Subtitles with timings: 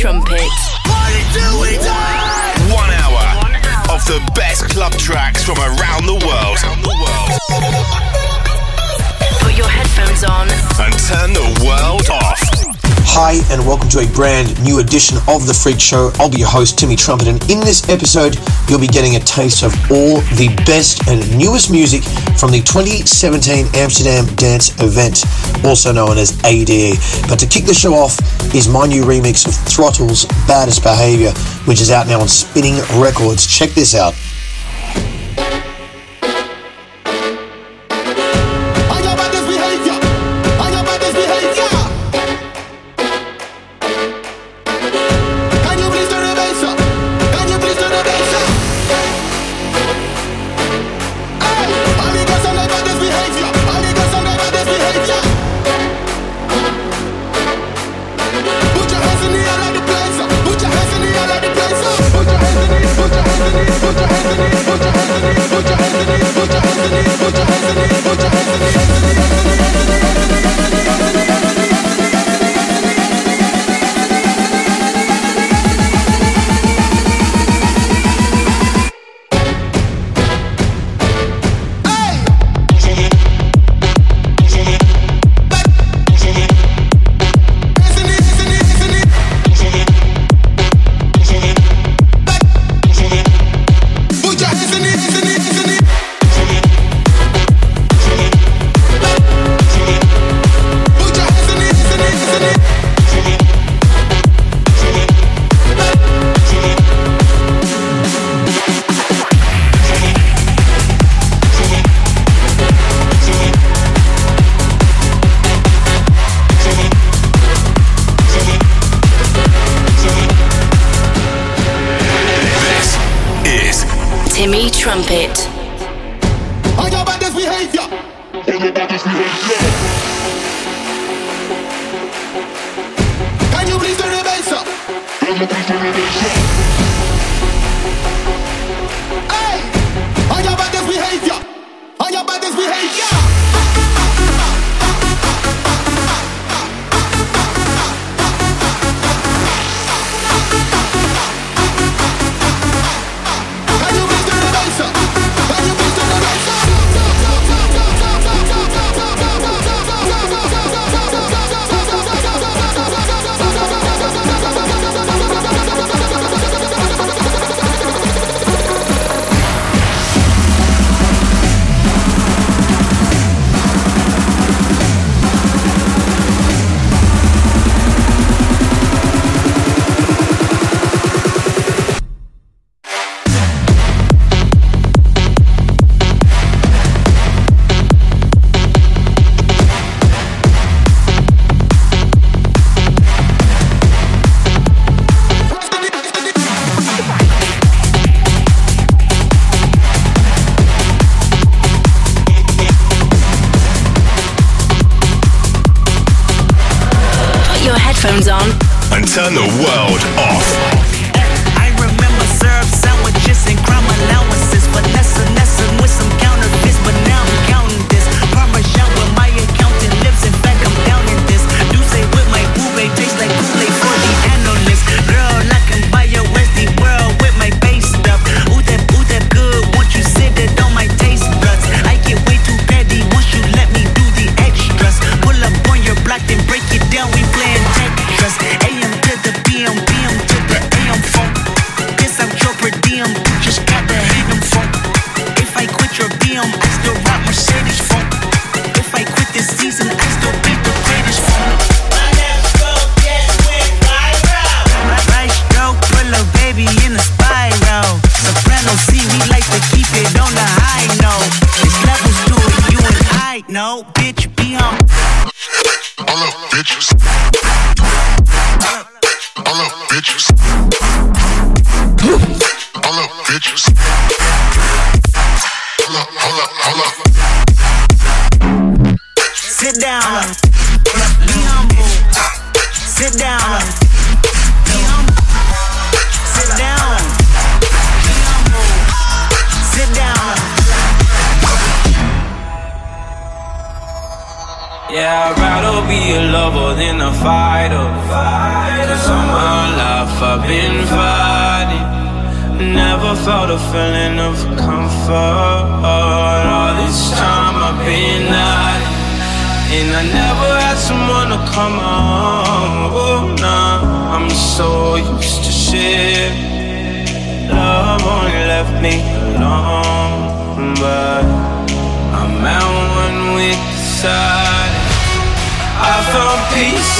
[0.00, 0.39] Trumpet.
[13.22, 16.10] Hi, and welcome to a brand new edition of The Freak Show.
[16.14, 19.62] I'll be your host, Timmy Trumpet, and in this episode, you'll be getting a taste
[19.62, 22.02] of all the best and newest music
[22.40, 25.22] from the 2017 Amsterdam Dance Event,
[25.66, 26.96] also known as ADE.
[27.28, 28.16] But to kick the show off
[28.54, 31.32] is my new remix of Throttle's Baddest Behavior,
[31.68, 33.46] which is out now on Spinnin' Records.
[33.46, 34.14] Check this out.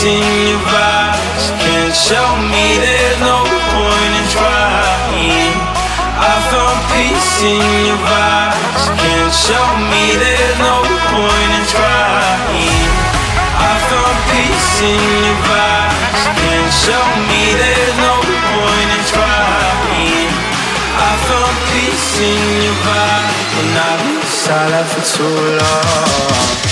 [0.01, 1.45] Peace your vibes.
[1.61, 5.53] Can't show me there's no point in trying.
[6.17, 8.85] I found peace in your vibes.
[8.97, 10.81] Can't show me there's no
[11.13, 12.89] point in trying.
[13.61, 16.23] I found peace in your vibes.
[16.33, 20.33] Can't show me there's no point in trying.
[20.97, 26.70] I found peace in your vibes, and I've been silent for too long.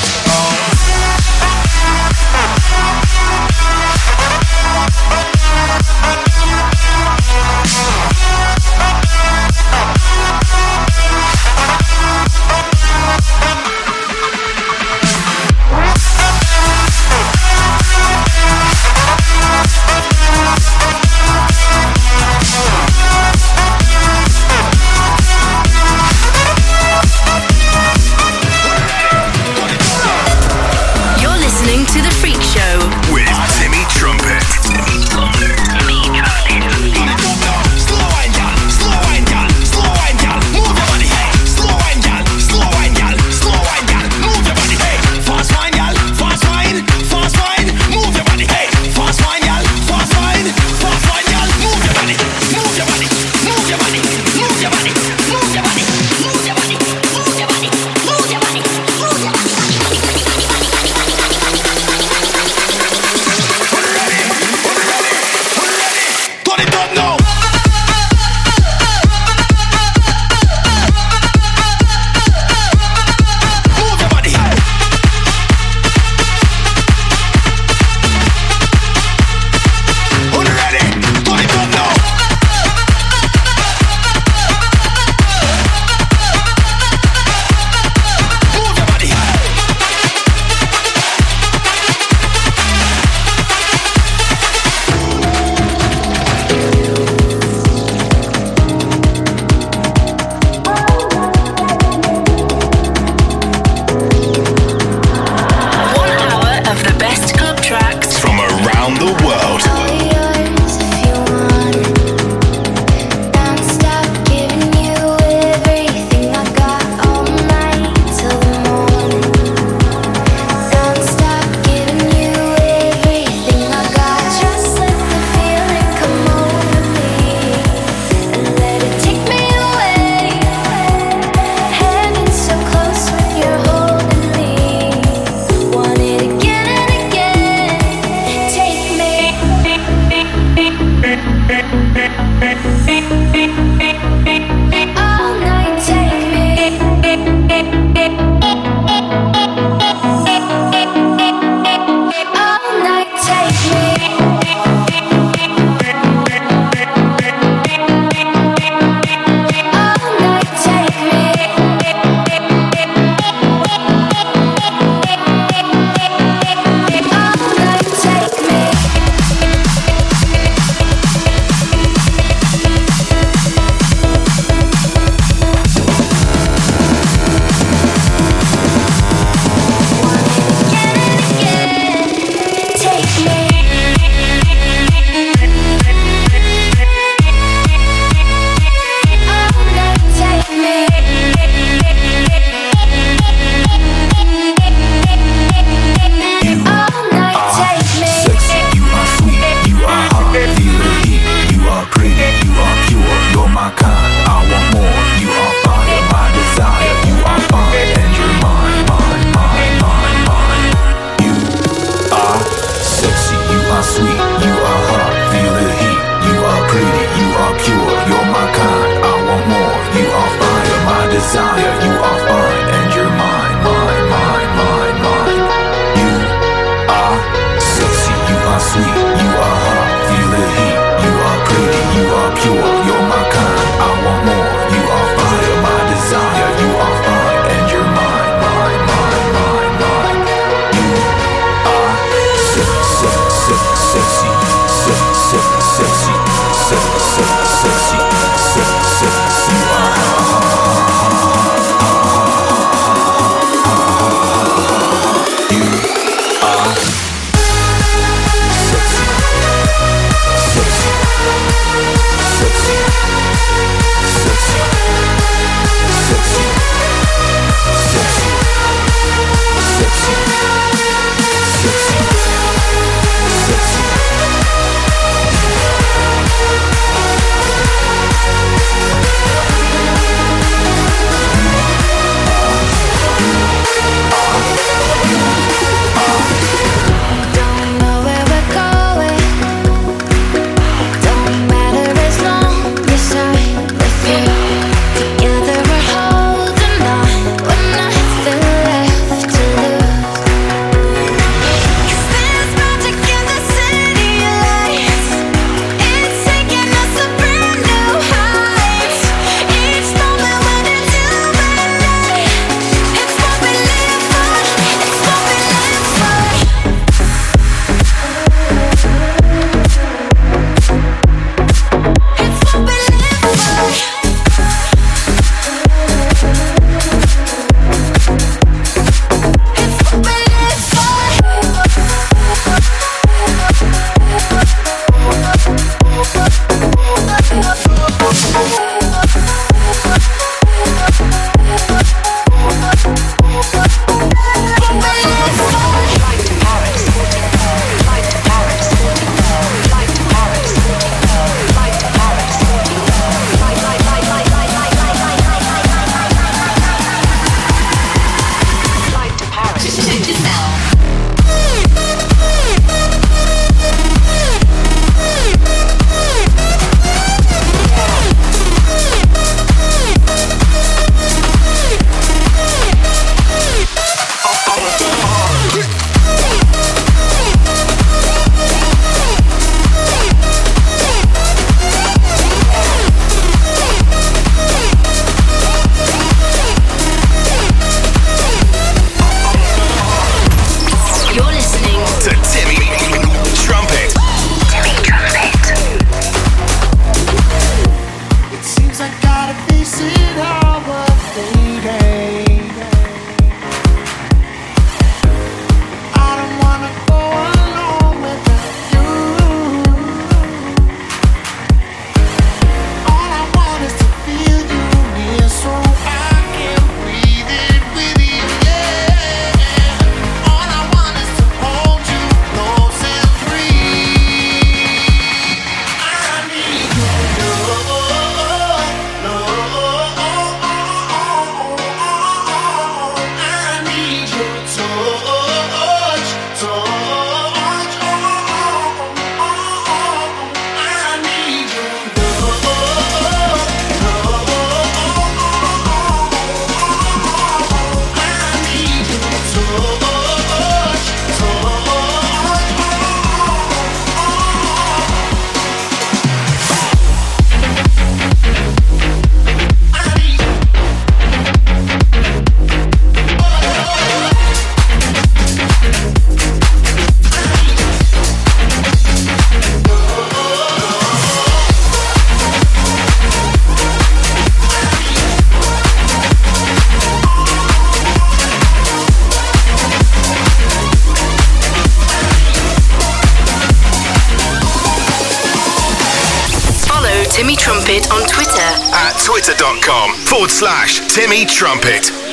[490.39, 492.08] Slash Timmy Trumpet.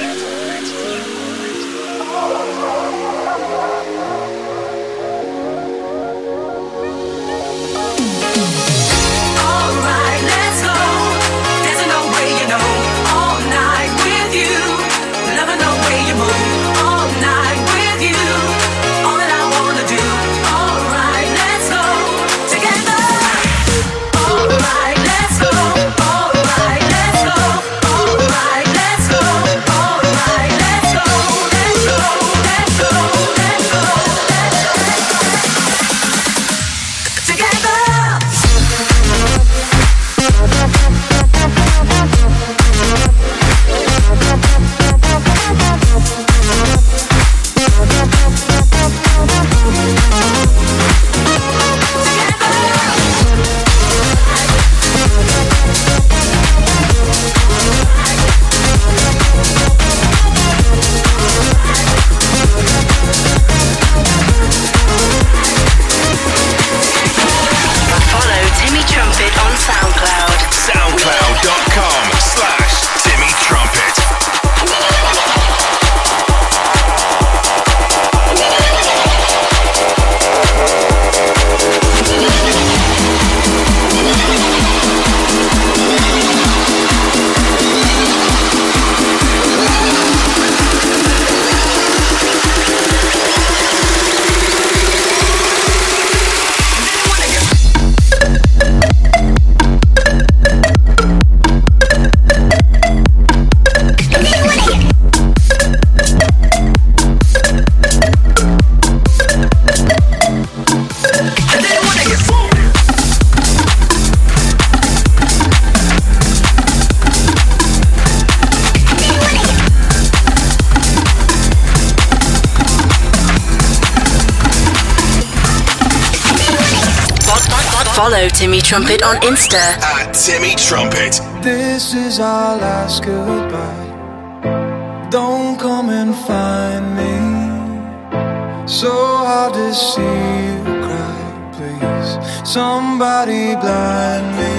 [128.76, 129.80] Trumpet on Insta.
[129.82, 131.22] At Timmy Trumpet.
[131.42, 135.08] This is our last goodbye.
[135.10, 138.68] Don't come and find me.
[138.68, 142.18] So hard to see you cry, please.
[142.44, 144.52] Somebody blind me.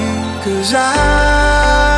[0.43, 1.96] Cause I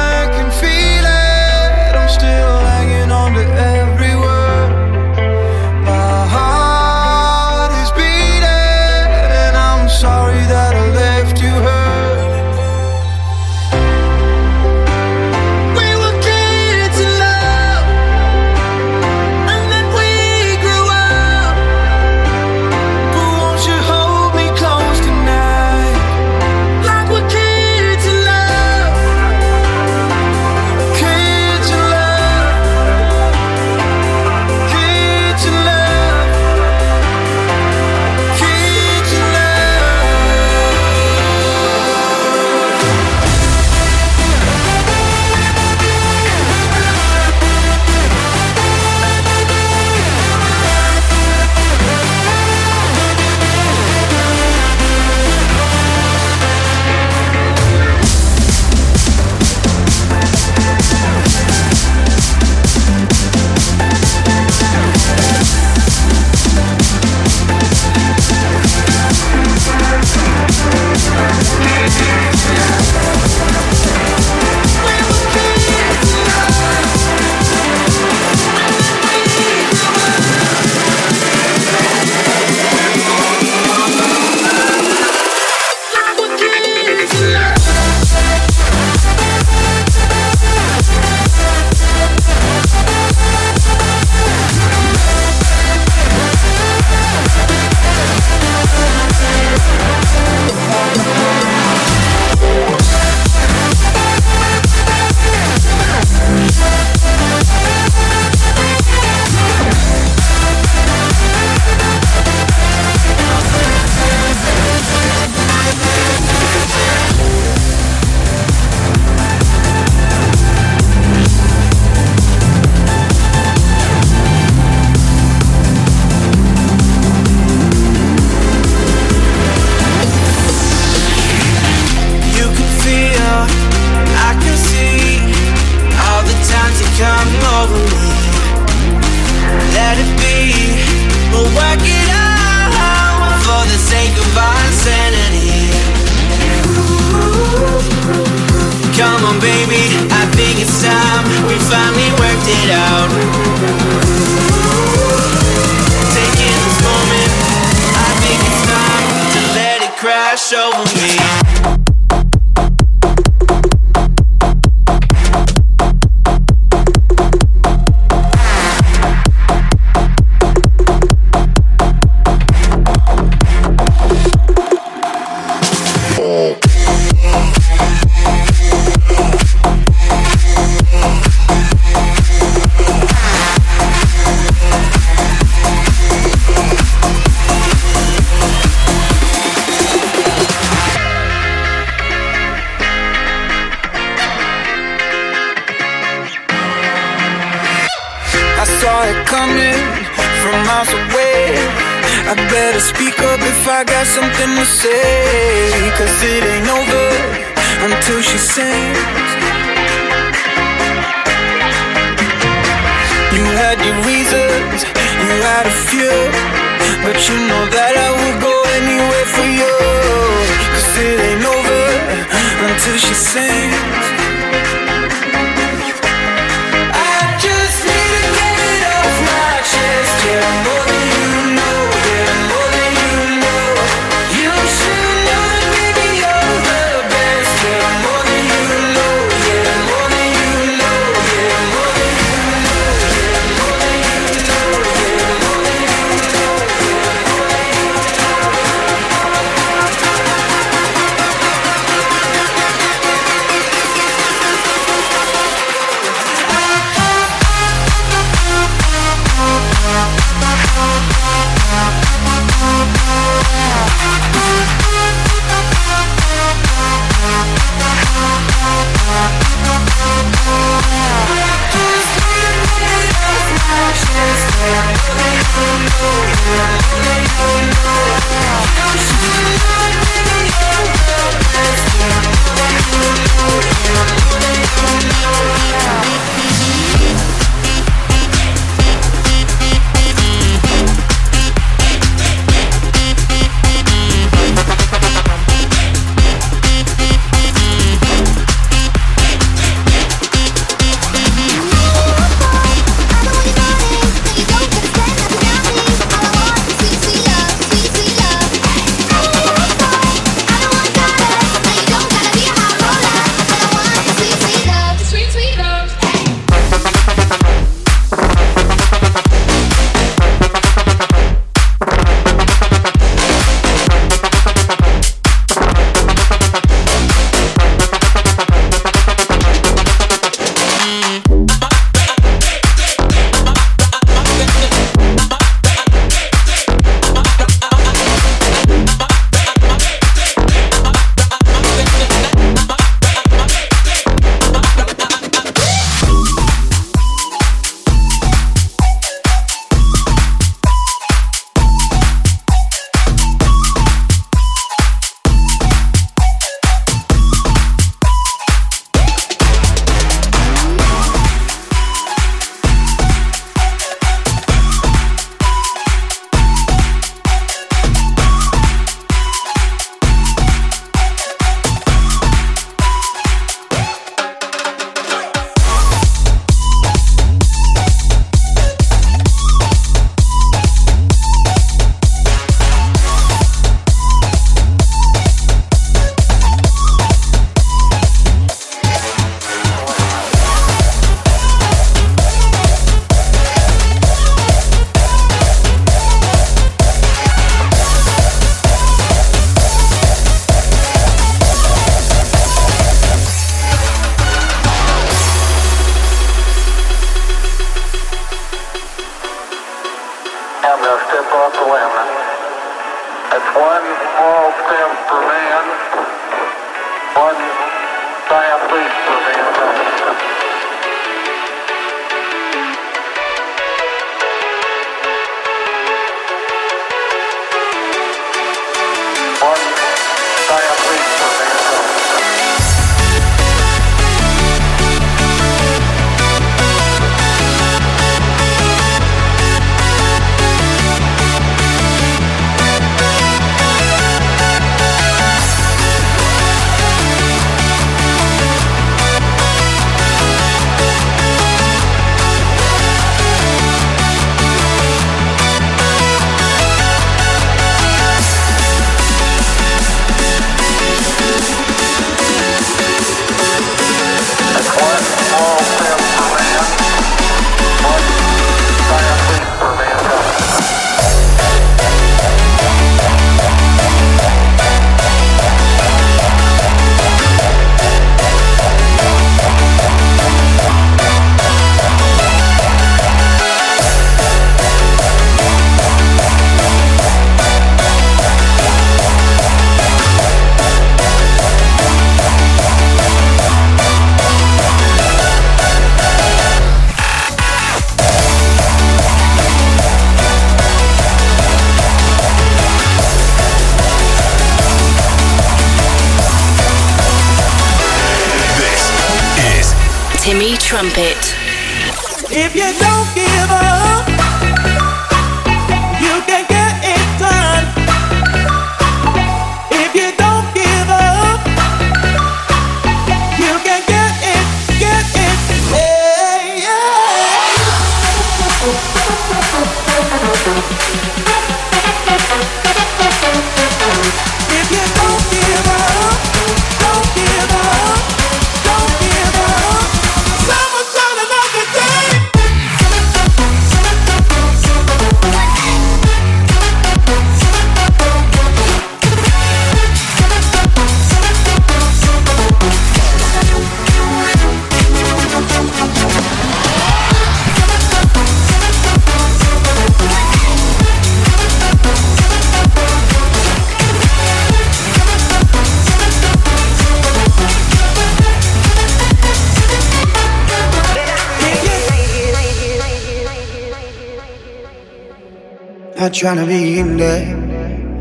[576.18, 577.37] trying to be in there,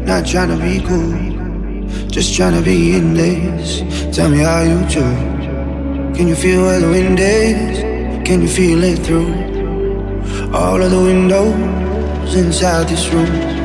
[0.03, 2.07] not trying to be cool.
[2.09, 3.81] Just trying to be in this.
[4.15, 5.05] Tell me how you do.
[6.15, 7.77] Can you feel where the wind is?
[8.27, 9.31] Can you feel it through
[10.51, 13.56] all of the windows inside this room?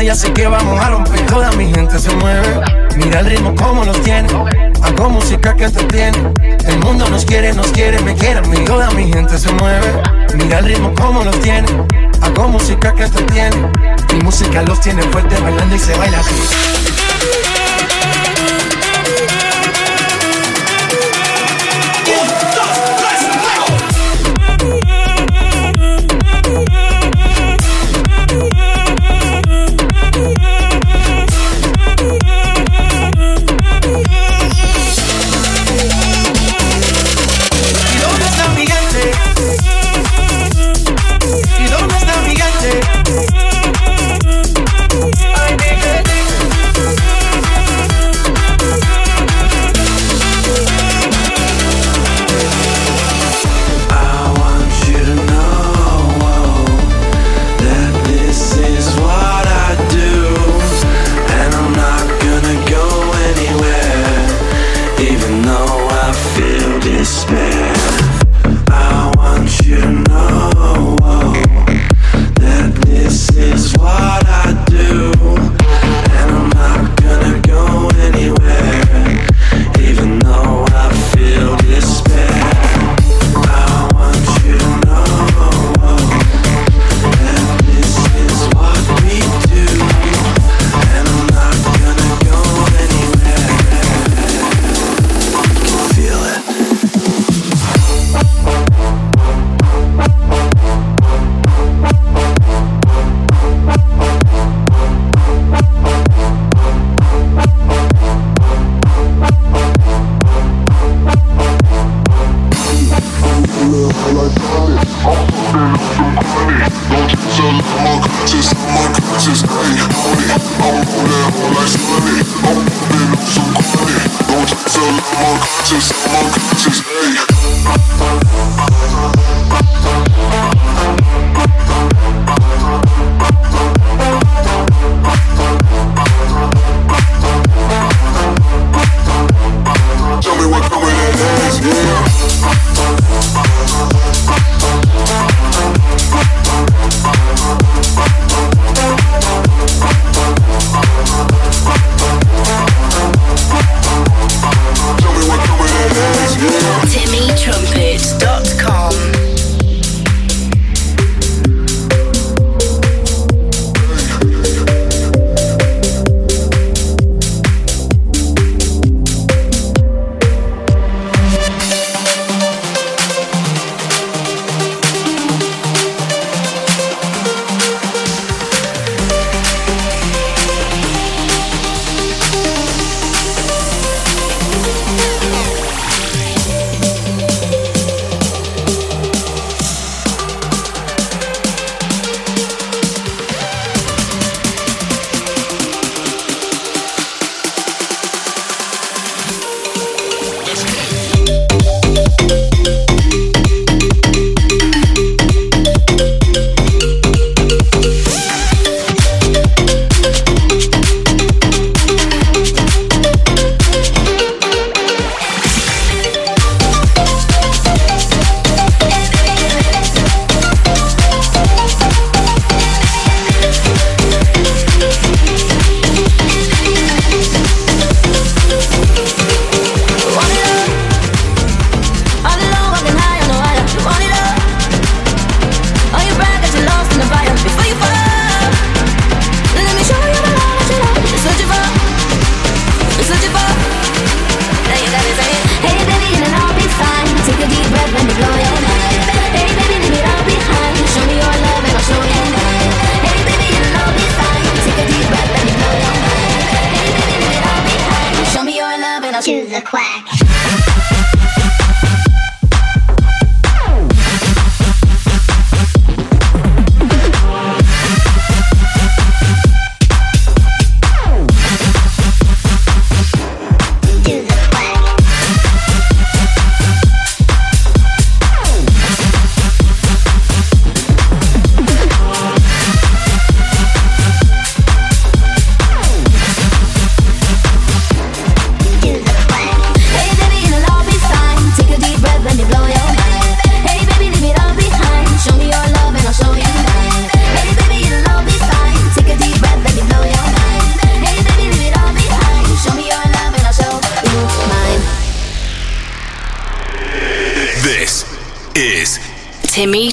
[0.00, 1.20] playa, así que vamos a romper.
[1.26, 2.60] Toda mi gente se mueve,
[2.96, 4.28] mira el ritmo como los tiene.
[4.82, 6.32] Hago música que entretiene.
[6.66, 8.64] El mundo nos quiere, nos quiere, me quiere a mí.
[8.64, 9.92] Toda mi gente se mueve,
[10.34, 11.68] mira el ritmo como los tiene.
[12.22, 13.56] Hago música que entretiene.
[14.12, 16.79] Mi música los tiene fuerte bailando y se baila así.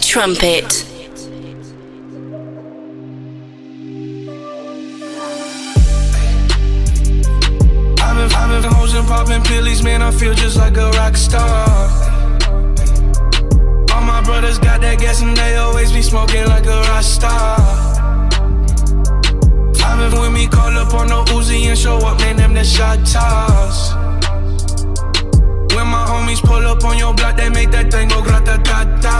[0.02, 0.86] Trumpet.
[8.70, 10.02] Hoes and popping pillies, man.
[10.02, 11.68] I feel just like a rock star.
[13.94, 17.58] All my brothers got that gas and they always be smoking like a rock star.
[20.22, 22.38] With me, call up on the Uzi and show up, man.
[22.38, 23.97] Them the shot toss.
[25.88, 28.84] When my homies pull up on your block, they make that thing go grata ta
[29.00, 29.16] ta.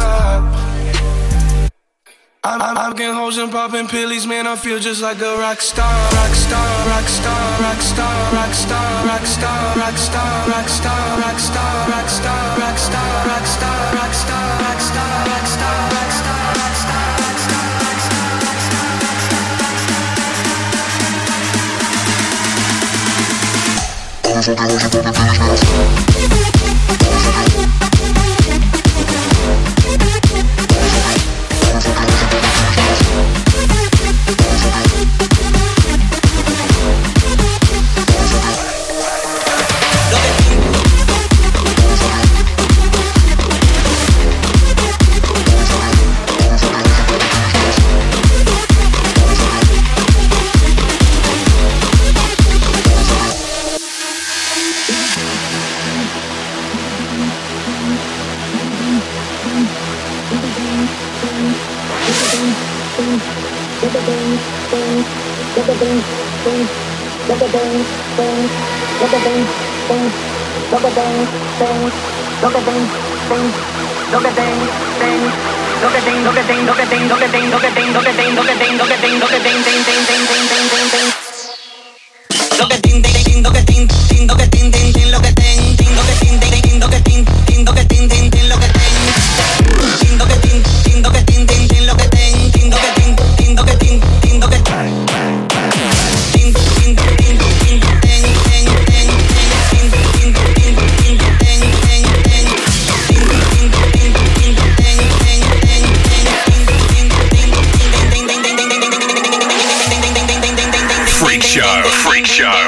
[2.44, 4.46] I'm, I'm, getting hoes and popping pillies, man.
[4.46, 9.08] I feel just like a rock star, rock star, rock star, rock star, rock star,
[9.08, 13.48] rock star, rock star, rock star, rock star, rock star, rock star, rock star, rock
[13.48, 16.37] star, rock star, rock star, rock star, rock star,
[24.56, 27.47] Todos soldados las.
[69.08, 69.48] Look at things,
[69.88, 70.14] things,
[70.70, 71.94] look at things, things,
[72.44, 72.90] look at things,
[73.32, 73.54] things,
[74.12, 74.68] look at things,
[75.00, 75.32] things.
[75.80, 77.94] Look at things, look at things, look at things, look at things, look at things,
[77.96, 80.50] look at things, look at things, look at things, look at things, things, things, things,
[80.52, 82.60] things, things, things.
[82.60, 83.17] Look at things, things.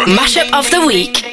[0.10, 1.29] Mashup of the week.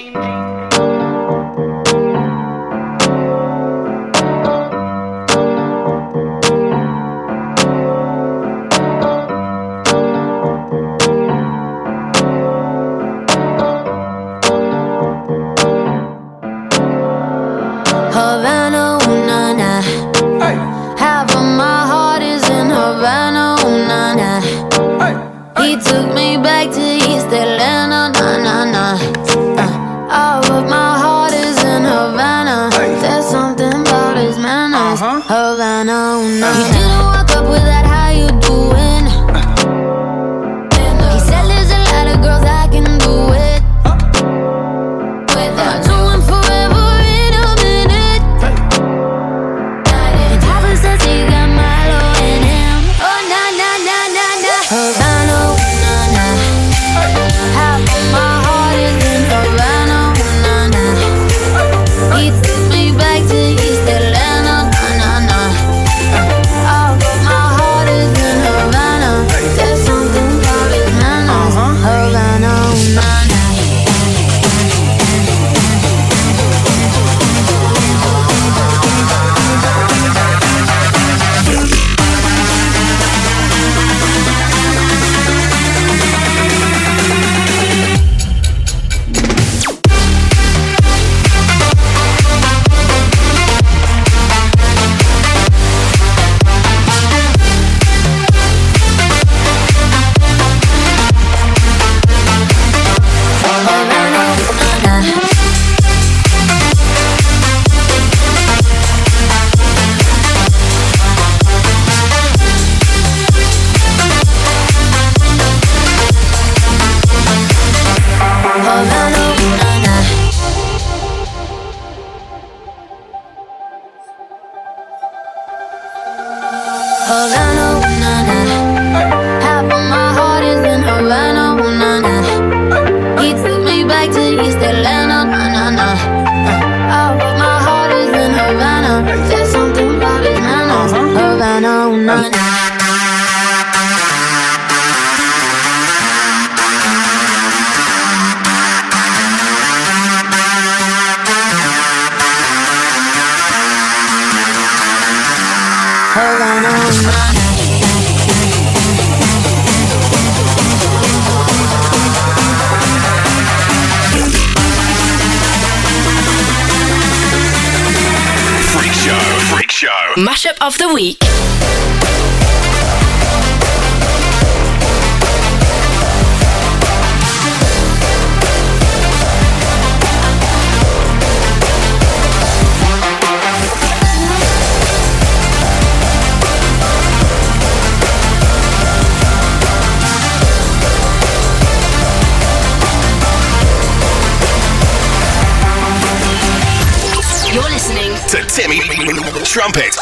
[199.44, 199.96] Trumpet.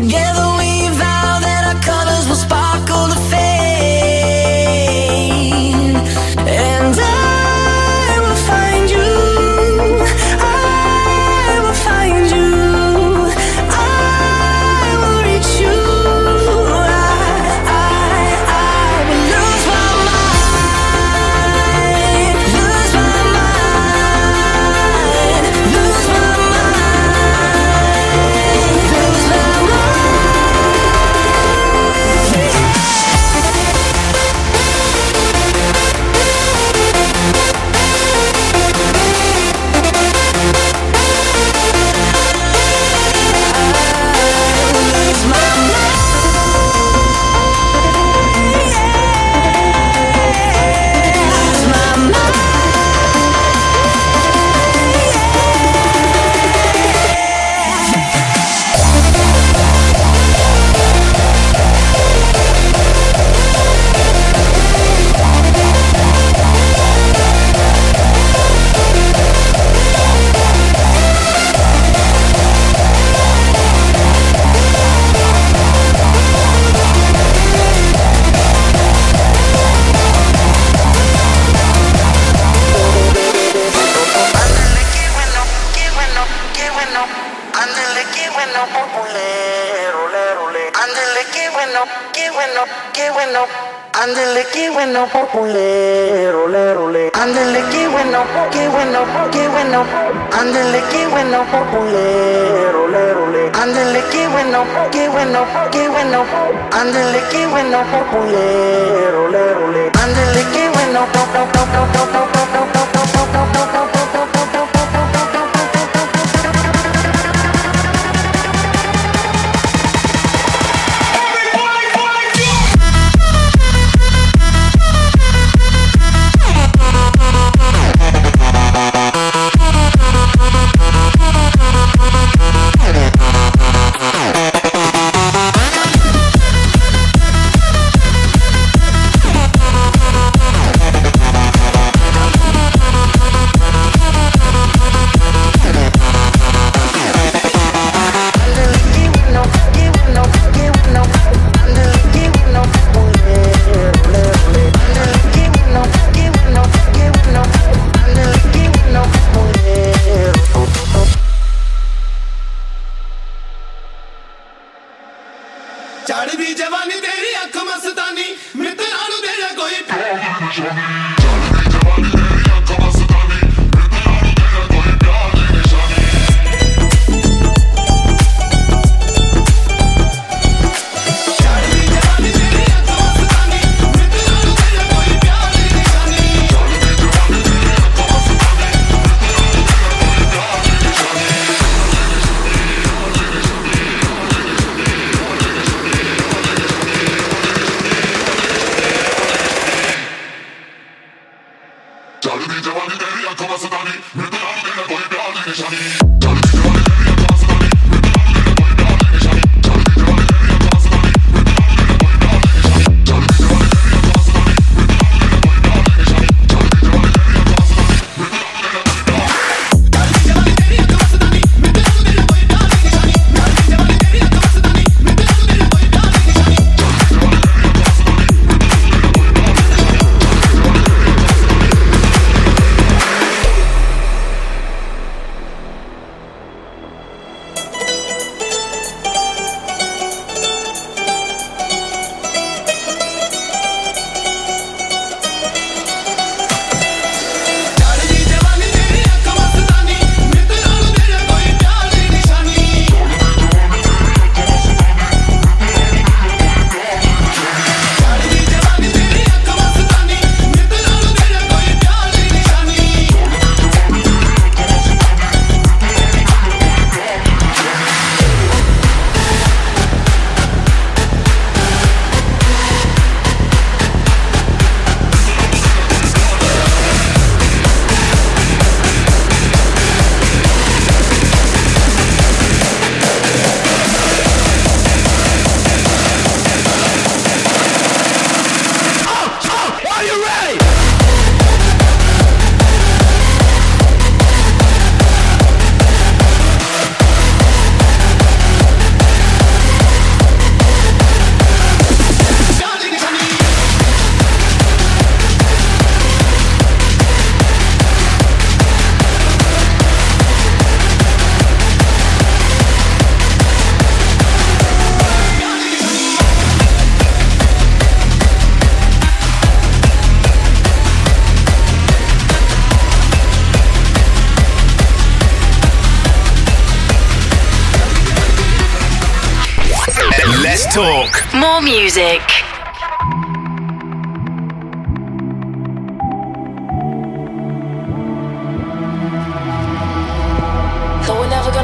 [0.00, 0.39] together.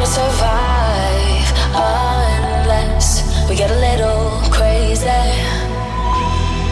[0.07, 5.07] survive unless we get a little crazy.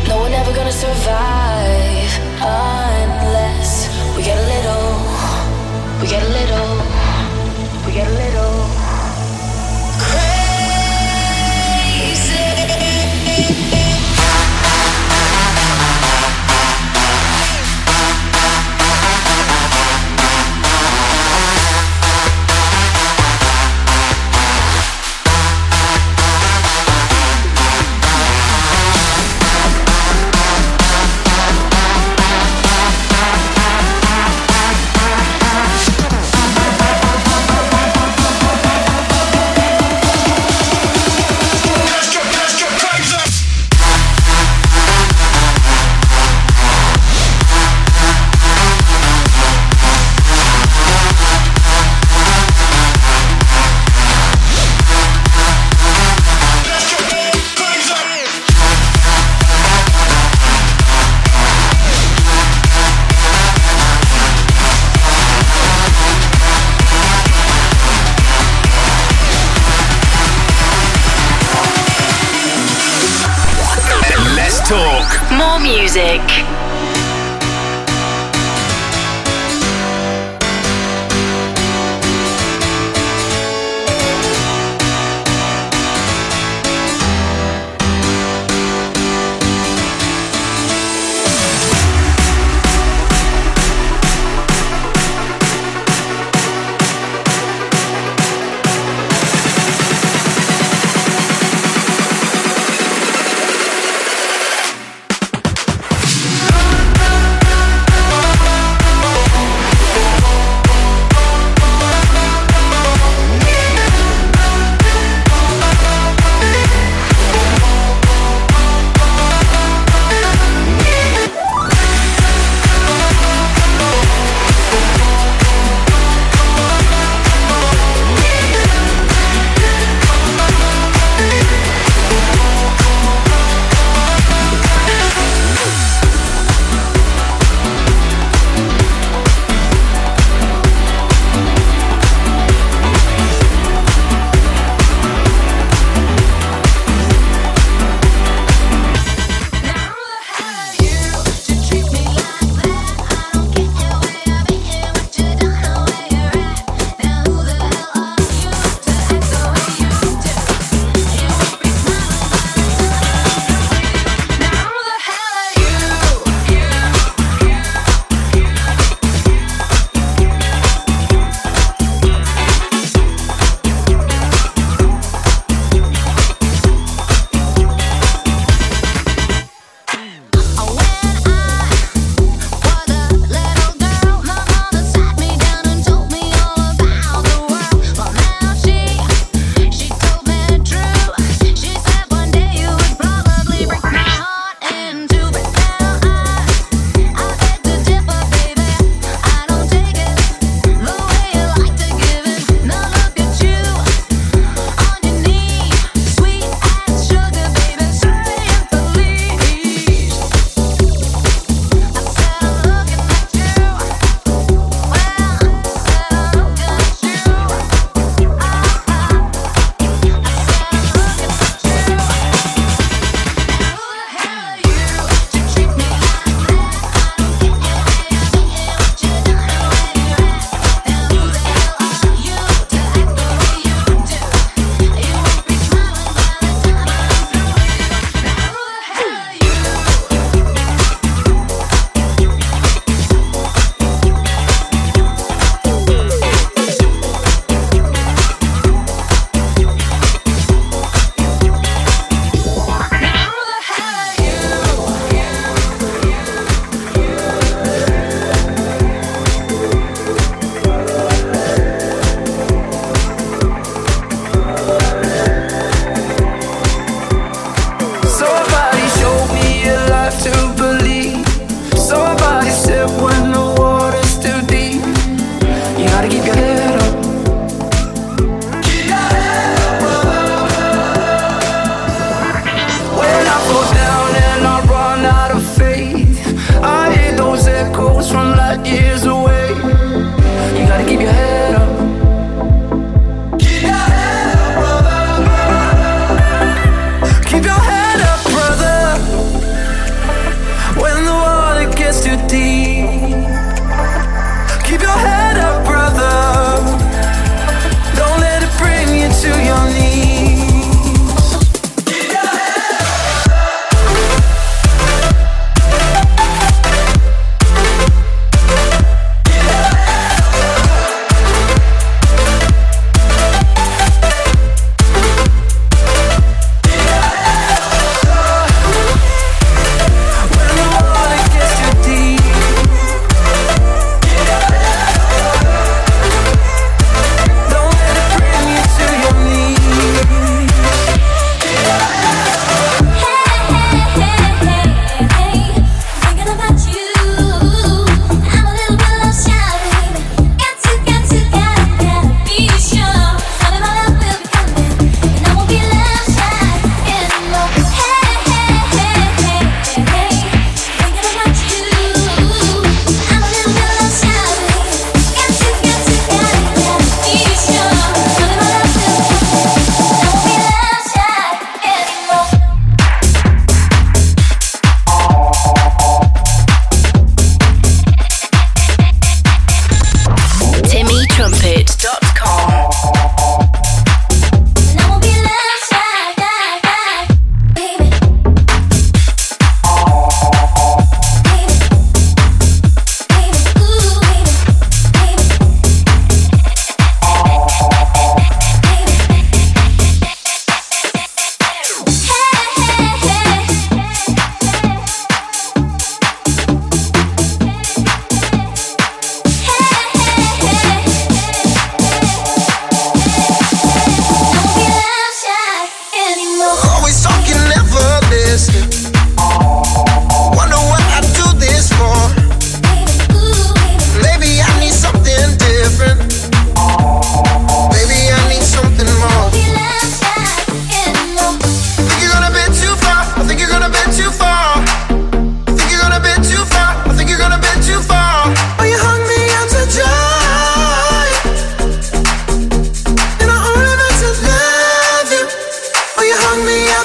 [0.09, 4.87] No, we're never gonna survive unless we get a little,
[6.01, 6.71] we get a little,
[7.87, 8.44] we get a little.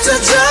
[0.10, 0.49] 멈춰줘.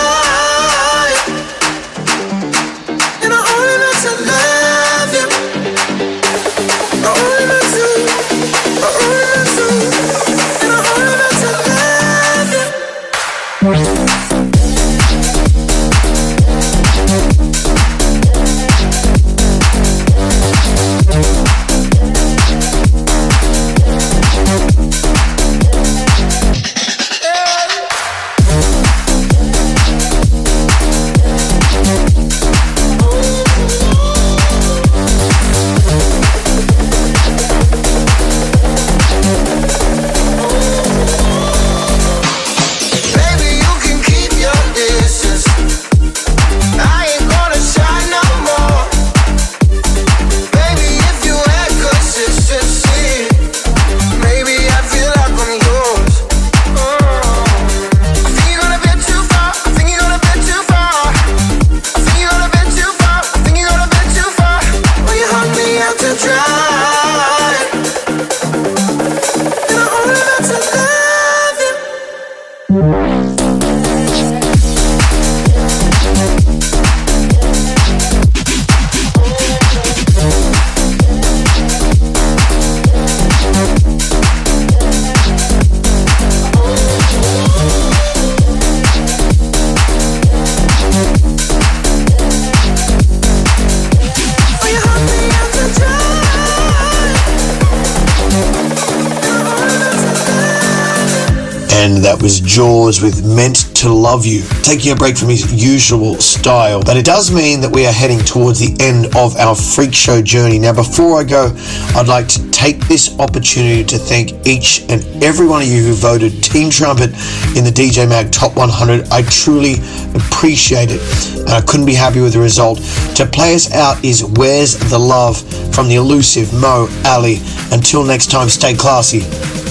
[102.89, 106.83] With Meant to Love You, taking a break from his usual style.
[106.83, 110.23] But it does mean that we are heading towards the end of our freak show
[110.23, 110.59] journey.
[110.59, 111.53] Now, before I go,
[111.95, 115.93] I'd like to take this opportunity to thank each and every one of you who
[115.93, 117.11] voted Timmy Trumpet
[117.55, 119.07] in the DJ Mag Top 100.
[119.13, 119.75] I truly
[120.15, 121.03] appreciate it,
[121.41, 122.79] and I couldn't be happy with the result.
[123.17, 125.37] To play us out is Where's the Love
[125.75, 127.39] from the elusive Mo Ali.
[127.71, 129.21] Until next time, stay classy,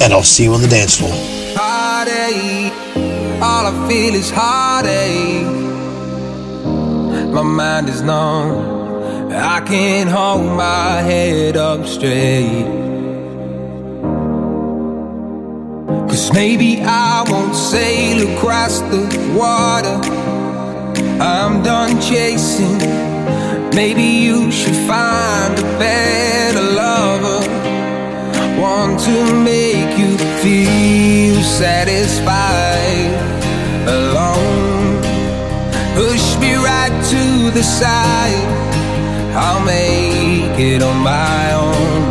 [0.04, 1.12] and I'll see you on the dance floor.
[1.58, 2.57] heartache.
[3.40, 5.46] All I feel is heartache.
[7.32, 9.32] My mind is numb.
[9.32, 12.66] I can't hold my head up straight.
[16.10, 19.04] Cause maybe I won't sail across the
[19.38, 20.00] water.
[21.22, 22.80] I'm done chasing.
[23.76, 27.42] Maybe you should find a better lover.
[28.60, 32.77] Want to make you feel satisfied
[37.64, 38.46] side.
[39.36, 42.02] I'll make it on my own.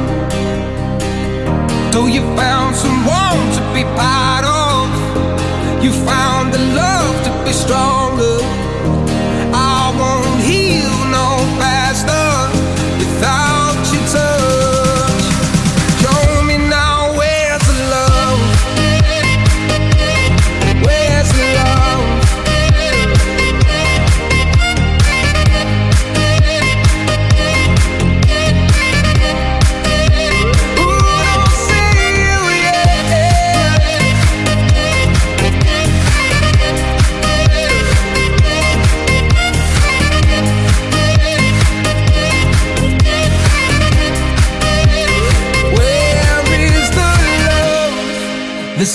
[1.93, 5.85] So you found someone to be part of.
[5.85, 8.46] You found the love to be stronger.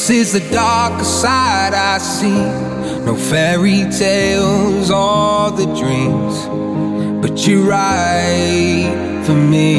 [0.02, 2.42] This is the darker side I see.
[3.06, 6.36] No fairy tales or the dreams,
[7.22, 9.78] but you're right for me.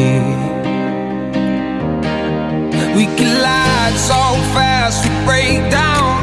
[2.95, 4.23] We collide so
[4.55, 6.23] fast, we break down.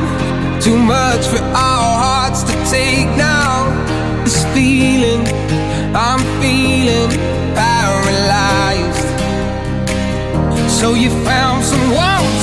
[0.62, 3.68] Too much for our hearts to take now.
[4.24, 5.28] This feeling
[5.94, 7.10] I'm feeling
[7.54, 9.10] paralyzed.
[10.72, 12.39] So you found someone